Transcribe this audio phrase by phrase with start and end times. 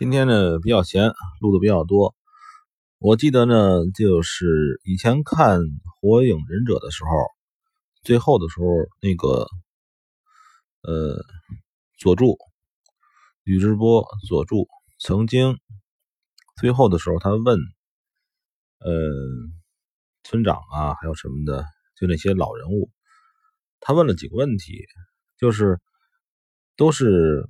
[0.00, 1.12] 今天呢比较闲，
[1.42, 2.14] 录的比较多。
[3.00, 5.60] 我记得呢，就是以前看
[6.00, 7.10] 《火影忍者》的时候，
[8.02, 8.64] 最后的时候，
[9.02, 9.46] 那个
[10.80, 11.22] 呃
[11.98, 12.38] 佐助
[13.44, 15.58] 宇智波佐助曾经
[16.58, 17.58] 最后的时候，他问
[18.78, 18.90] 呃
[20.24, 22.90] 村长啊，还有什么的，就那些老人物，
[23.80, 24.82] 他问了几个问题，
[25.36, 25.78] 就是
[26.74, 27.46] 都是。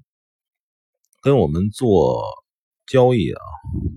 [1.20, 2.24] 跟我们做
[2.86, 3.40] 交易啊，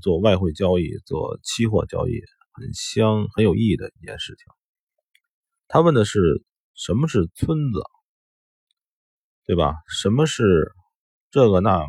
[0.01, 4.45] 做外汇交易、做期货交易很相很有意义的一件事情。
[5.67, 6.19] 他问的是
[6.73, 7.81] 什么是村子，
[9.45, 9.73] 对吧？
[9.87, 10.73] 什么是
[11.31, 11.85] 这个那？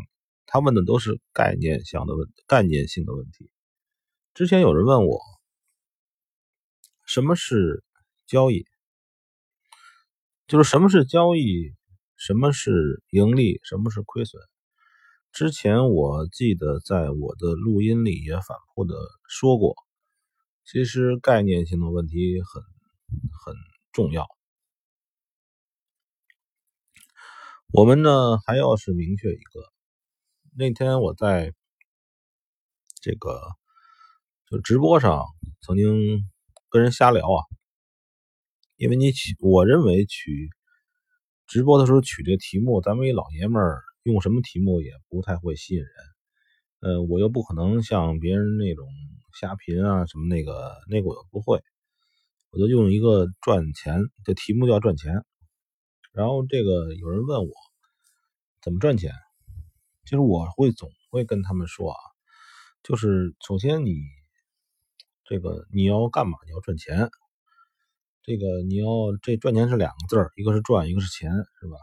[0.46, 3.50] 他问的都是概念性的问概念性的问题。
[4.34, 5.20] 之前有人问我
[7.04, 7.82] 什么是
[8.26, 8.64] 交易，
[10.46, 11.74] 就是什么是交易，
[12.16, 14.40] 什么是盈利，什么是亏损。
[15.34, 18.94] 之前我记得在我的录音里也反复的
[19.26, 19.74] 说过，
[20.64, 22.62] 其实概念性的问题很
[23.44, 23.56] 很
[23.90, 24.28] 重要。
[27.72, 29.72] 我们呢还要是明确一个，
[30.56, 31.52] 那天我在
[33.00, 33.40] 这个
[34.48, 35.24] 就直播上
[35.62, 36.30] 曾经
[36.70, 37.42] 跟人瞎聊啊，
[38.76, 40.48] 因为你取我认为取
[41.48, 43.82] 直播的时候取这题目，咱们一老爷们儿。
[44.04, 45.90] 用什么题目也不太会吸引人，
[46.80, 48.86] 呃，我又不可能像别人那种
[49.32, 51.62] 瞎评啊什么那个那个我又不会，
[52.50, 55.24] 我就用一个赚钱的题目叫赚钱。
[56.12, 57.52] 然后这个有人问我
[58.60, 59.10] 怎么赚钱，
[60.04, 61.98] 其实我会总会跟他们说啊，
[62.82, 63.96] 就是首先你
[65.24, 66.36] 这个你要干嘛？
[66.44, 67.08] 你要赚钱，
[68.22, 68.86] 这个你要
[69.22, 71.78] 这赚钱是两个字儿，一个是赚，一个是钱，是吧？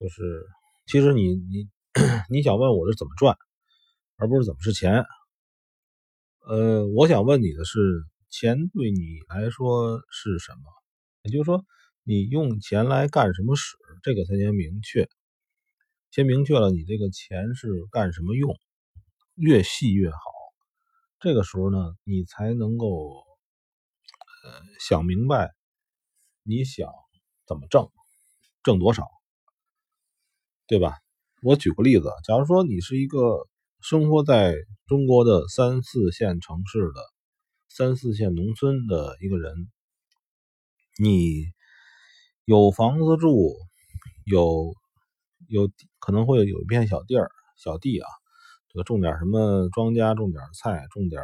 [0.00, 0.44] 就是。
[0.86, 1.68] 其实你你
[2.30, 3.36] 你想问我是怎么赚，
[4.16, 5.04] 而不是怎么是钱。
[6.46, 10.62] 呃，我想问你的是，钱对你来说是什么？
[11.22, 11.64] 也就是说，
[12.02, 13.76] 你用钱来干什么使？
[14.02, 15.08] 这个才先明确，
[16.10, 18.56] 先明确了你这个钱是干什么用，
[19.36, 20.18] 越细越好。
[21.20, 23.24] 这个时候呢，你才能够
[24.44, 25.52] 呃想明白，
[26.42, 26.88] 你想
[27.46, 27.88] 怎么挣，
[28.64, 29.06] 挣多少。
[30.72, 30.96] 对吧？
[31.42, 33.46] 我举个例子，假如说你是一个
[33.82, 34.54] 生活在
[34.86, 37.02] 中国的三四线城市的
[37.68, 39.68] 三四线农村的一个人，
[40.98, 41.44] 你
[42.46, 43.54] 有房子住，
[44.24, 44.72] 有
[45.46, 48.08] 有可能会有一片小地儿、小地啊，
[48.72, 51.20] 这个种点什么庄稼，种点菜，种点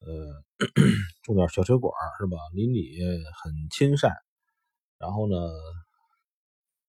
[0.00, 0.42] 呃，
[1.22, 2.38] 种点小水果是吧？
[2.54, 2.98] 邻里
[3.42, 4.10] 很亲善，
[4.98, 5.36] 然后呢？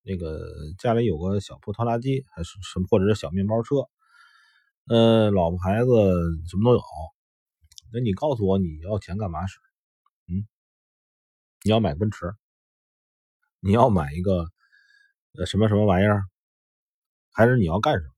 [0.01, 0.39] 那个
[0.79, 3.87] 家里有个小破拖拉机，还是什么，或者是小面包车，
[4.87, 5.89] 呃，老婆孩子
[6.49, 6.81] 什么都有。
[7.91, 9.59] 那你告诉我你要钱干嘛使？
[10.27, 10.47] 嗯，
[11.63, 12.33] 你要买奔驰，
[13.59, 14.47] 你要买一个
[15.38, 16.23] 呃什么什么玩意儿，
[17.31, 18.13] 还是你要干什么？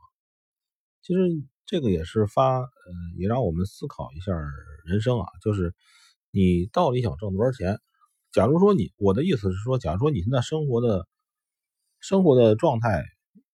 [1.02, 1.20] 其实
[1.66, 2.68] 这个也是发，呃，
[3.18, 4.32] 也让我们思考一下
[4.86, 5.74] 人生啊，就是
[6.30, 7.80] 你到底想挣多少钱？
[8.32, 11.08] 假如说你，我的意思是说，假如说你现在生活的。
[12.02, 13.06] 生活的状态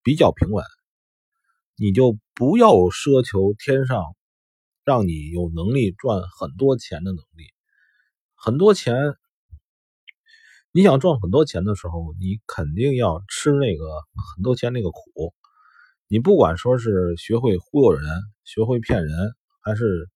[0.03, 0.63] 比较平稳，
[1.75, 4.16] 你就不要奢求天上
[4.85, 7.44] 让你有能力赚很多钱的能力。
[8.35, 8.96] 很多钱，
[10.72, 13.84] 你想赚很多钱的时候，你肯定要吃那个
[14.35, 15.34] 很多钱那个苦。
[16.08, 18.09] 你不管说是学会忽悠人、
[18.46, 20.09] 学会骗人，还是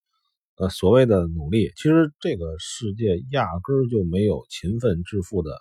[0.55, 5.59] 呃所谓的努力，其实这个世界压根就没有勤奋致富的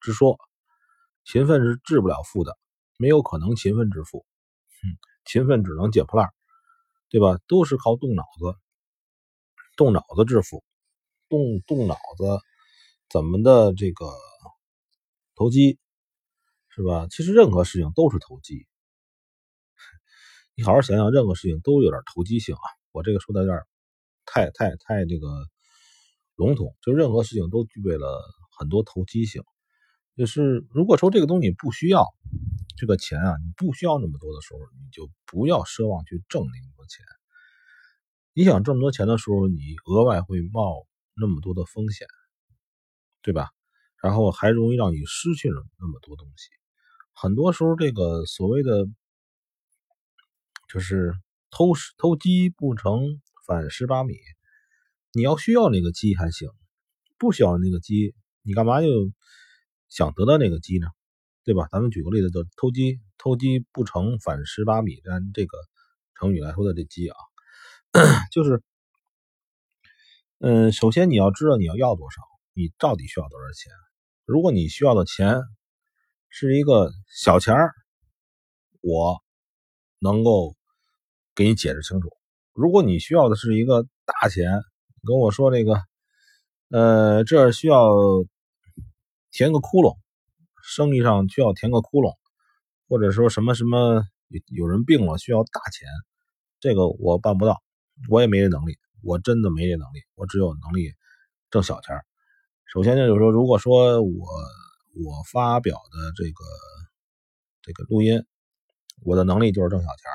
[0.00, 0.36] 之说。
[1.24, 2.58] 勤奋是致不了富的，
[2.96, 4.24] 没有可能勤奋致富。
[4.82, 6.30] 嗯，勤奋只能捡破烂，
[7.08, 7.38] 对吧？
[7.46, 8.56] 都是靠动脑子，
[9.76, 10.64] 动脑子致富，
[11.28, 12.40] 动动脑子
[13.08, 14.06] 怎么的这个
[15.36, 15.78] 投机，
[16.68, 17.06] 是吧？
[17.10, 18.66] 其实任何事情都是投机。
[20.56, 22.66] 你好好想想，任何事情都有点投机性啊。
[22.92, 23.58] 我这个说的有点
[24.24, 25.28] 太太太这个
[26.36, 28.20] 笼统，就任何事情都具备了
[28.58, 29.42] 很多投机性。
[30.20, 32.04] 就是如果说这个东西不需要
[32.76, 37.02] 这个钱啊，你不需要那么多的时候，你就不要奢望去挣那么多钱。
[38.34, 40.86] 你想挣那么多钱的时候，你额外会冒
[41.16, 42.06] 那么多的风险，
[43.22, 43.48] 对吧？
[44.02, 46.50] 然后还容易让你失去了那么多东西。
[47.14, 48.86] 很多时候，这个所谓的
[50.68, 51.14] 就是
[51.50, 54.16] 偷偷鸡不成反蚀把米。
[55.14, 56.50] 你要需要那个鸡还行，
[57.16, 58.86] 不需要那个鸡，你干嘛就？
[59.90, 60.86] 想得到那个鸡呢，
[61.44, 61.68] 对吧？
[61.70, 65.58] 咱们举个例子，就偷鸡，偷鸡不成反蚀把米，按这个
[66.14, 67.16] 成语来说的这鸡啊，
[68.32, 68.62] 就是，
[70.38, 72.22] 嗯，首先你要知道你要要多少，
[72.54, 73.72] 你到底需要多少钱。
[74.24, 75.40] 如果你需要的钱
[76.28, 77.72] 是一个小钱儿，
[78.80, 79.20] 我
[79.98, 80.54] 能够
[81.34, 82.08] 给你解释清楚。
[82.52, 84.62] 如果你需要的是一个大钱，
[85.04, 85.82] 跟我说这个，
[86.68, 87.90] 呃，这需要
[89.30, 89.96] 填个窟窿，
[90.62, 92.16] 生意上需要填个窟窿，
[92.88, 95.88] 或者说什么什么有有人病了需要大钱，
[96.60, 97.62] 这个我办不到，
[98.08, 100.92] 我也没这能力，我真的没这能力，我只有能力
[101.50, 101.96] 挣小钱。
[102.66, 104.26] 首先呢，就是说，如果说我
[105.04, 106.44] 我发表的这个
[107.62, 108.24] 这个录音，
[109.02, 110.10] 我的能力就是挣小钱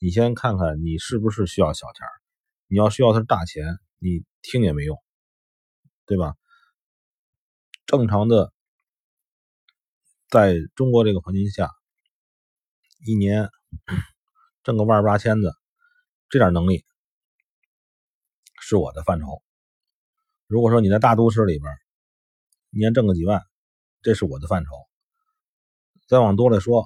[0.00, 2.06] 你先看看你是不是需要小钱
[2.68, 4.96] 你要需要的是大钱，你听也没用，
[6.06, 6.34] 对吧？
[7.88, 8.52] 正常的，
[10.28, 11.70] 在中国这个环境下，
[13.06, 13.48] 一年
[14.62, 15.54] 挣个万八千的，
[16.28, 16.84] 这点能力
[18.60, 19.42] 是我的范畴。
[20.46, 21.72] 如果说你在大都市里边，
[22.72, 23.40] 一年挣个几万，
[24.02, 24.70] 这是我的范畴。
[26.06, 26.84] 再往多了说，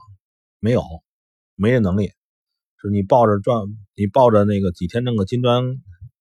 [0.60, 0.84] 没有，
[1.56, 2.12] 没这能力。
[2.76, 3.64] 是你抱着赚，
[3.96, 5.64] 你抱着那个几天挣个金砖、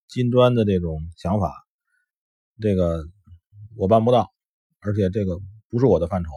[0.07, 1.54] 金砖的这种想法，
[2.60, 3.06] 这个
[3.77, 4.31] 我办不到，
[4.81, 5.39] 而且这个
[5.69, 6.30] 不是我的范畴。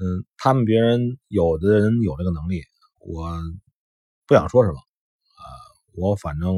[0.00, 2.62] 嗯，他们别人有的人有这个能力，
[2.98, 3.30] 我
[4.26, 5.42] 不想说什么啊。
[5.94, 6.54] 我反正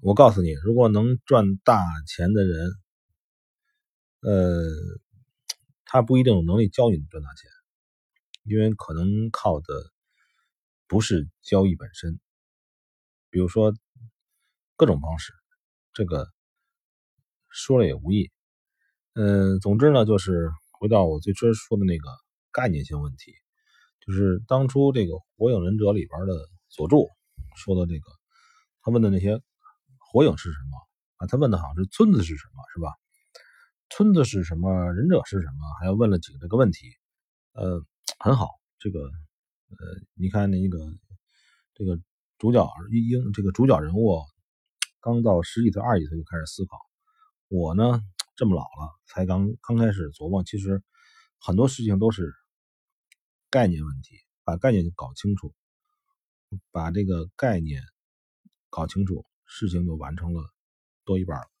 [0.00, 2.70] 我告诉你，如果能赚大钱的人，
[4.20, 4.62] 呃，
[5.84, 7.50] 他不一定有能力教你赚大钱，
[8.44, 9.66] 因为可能靠的。
[10.88, 12.20] 不是交易本身，
[13.28, 13.74] 比如说
[14.76, 15.32] 各种方式，
[15.92, 16.30] 这个
[17.48, 18.30] 说了也无益。
[19.18, 22.06] 嗯，总之呢，就是回到我最初说的那个
[22.52, 23.32] 概念性问题，
[24.04, 26.34] 就是当初这个《火影忍者》里边的
[26.68, 27.08] 佐助
[27.56, 28.10] 说的这个，
[28.82, 29.40] 他问的那些
[29.98, 30.76] 火影是什么
[31.16, 31.26] 啊？
[31.26, 32.92] 他问的好像是村子是什么，是吧？
[33.88, 34.92] 村子是什么？
[34.92, 35.66] 忍者是什么？
[35.80, 36.86] 还要问了几个这个问题，
[37.54, 37.82] 呃，
[38.18, 38.48] 很好，
[38.78, 39.00] 这个。
[39.68, 39.76] 呃，
[40.14, 40.78] 你看那个
[41.74, 41.98] 这个
[42.38, 44.20] 主角一英这个主角人物
[45.00, 46.78] 刚到十几岁、二十几岁就开始思考。
[47.48, 48.00] 我呢
[48.36, 50.44] 这么老了，才刚刚开始琢磨。
[50.44, 50.82] 其实
[51.40, 52.34] 很多事情都是
[53.50, 55.54] 概念问题，把概念搞清楚，
[56.70, 57.82] 把这个概念
[58.68, 60.42] 搞清楚，事情就完成了
[61.04, 61.55] 多一半了。